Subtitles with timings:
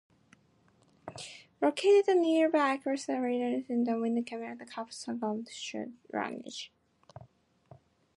[1.61, 6.71] Located nearby across the railroads is the Winnemucca Trap Club shooting range.